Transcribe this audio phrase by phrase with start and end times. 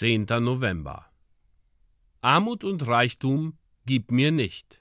[0.00, 0.26] 10.
[0.26, 1.10] November
[2.20, 4.80] Armut und Reichtum gib mir nicht.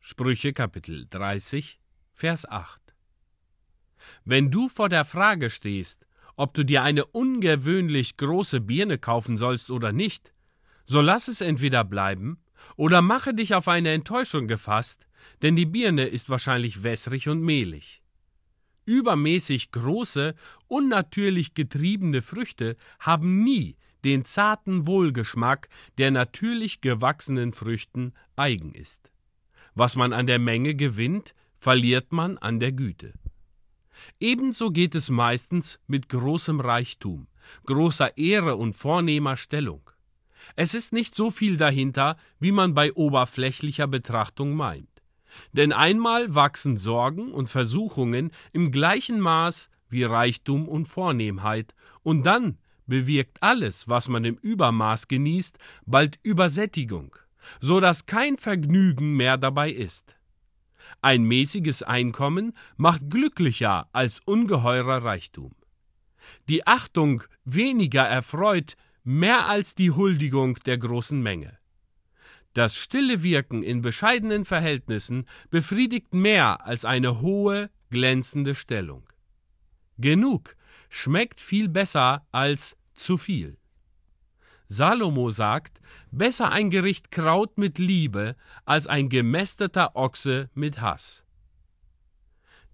[0.00, 1.80] Sprüche Kapitel 30,
[2.12, 2.78] Vers 8
[4.26, 6.06] Wenn du vor der Frage stehst,
[6.36, 10.34] ob du dir eine ungewöhnlich große Birne kaufen sollst oder nicht,
[10.84, 12.38] so lass es entweder bleiben
[12.76, 15.08] oder mache dich auf eine Enttäuschung gefasst,
[15.40, 18.02] denn die Birne ist wahrscheinlich wässrig und mehlig.
[18.88, 20.34] Übermäßig große,
[20.66, 25.68] unnatürlich getriebene Früchte haben nie den zarten Wohlgeschmack,
[25.98, 29.12] der natürlich gewachsenen Früchten eigen ist.
[29.74, 33.12] Was man an der Menge gewinnt, verliert man an der Güte.
[34.20, 37.26] Ebenso geht es meistens mit großem Reichtum,
[37.66, 39.90] großer Ehre und vornehmer Stellung.
[40.56, 44.97] Es ist nicht so viel dahinter, wie man bei oberflächlicher Betrachtung meint.
[45.52, 52.58] Denn einmal wachsen Sorgen und Versuchungen im gleichen Maß wie Reichtum und Vornehmheit, und dann
[52.86, 57.14] bewirkt alles, was man im Übermaß genießt, bald Übersättigung,
[57.60, 60.16] so dass kein Vergnügen mehr dabei ist.
[61.02, 65.54] Ein mäßiges Einkommen macht glücklicher als ungeheurer Reichtum.
[66.48, 71.58] Die Achtung weniger erfreut mehr als die Huldigung der großen Menge.
[72.58, 79.08] Das stille Wirken in bescheidenen Verhältnissen befriedigt mehr als eine hohe, glänzende Stellung.
[79.96, 80.56] Genug
[80.88, 83.58] schmeckt viel besser als zu viel.
[84.66, 91.24] Salomo sagt, besser ein Gericht Kraut mit Liebe als ein gemästeter Ochse mit Hass.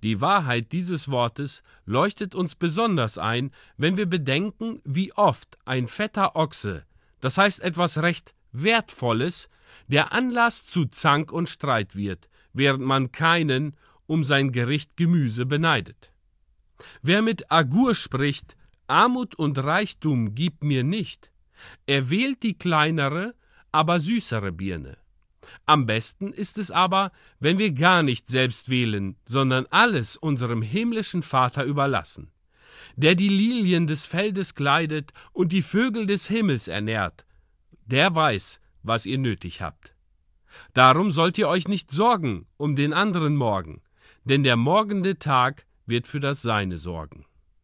[0.02, 6.36] Die Wahrheit dieses Wortes leuchtet uns besonders ein, wenn wir bedenken, wie oft ein fetter
[6.36, 6.86] Ochse,
[7.20, 9.48] das heißt etwas recht Wertvolles,
[9.88, 16.12] der Anlass zu Zank und Streit wird, während man keinen um sein Gericht Gemüse beneidet.
[17.02, 21.30] Wer mit Agur spricht, Armut und Reichtum gib mir nicht.
[21.86, 23.34] Er wählt die kleinere,
[23.72, 24.98] aber süßere Birne.
[25.66, 31.22] Am besten ist es aber, wenn wir gar nicht selbst wählen, sondern alles unserem himmlischen
[31.22, 32.30] Vater überlassen,
[32.96, 37.24] der die Lilien des Feldes kleidet und die Vögel des Himmels ernährt,
[37.86, 39.94] der weiß, was ihr nötig habt.
[40.72, 43.82] Darum sollt ihr euch nicht sorgen um den anderen Morgen,
[44.24, 47.26] denn der morgende Tag wird für das Seine sorgen.